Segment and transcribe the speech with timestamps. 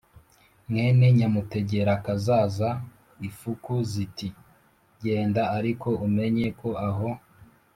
[0.69, 2.69] mwene nyamutegerakazaza."
[3.27, 4.27] ifuku ziti:
[5.03, 7.09] "genda ariko umenye ko aho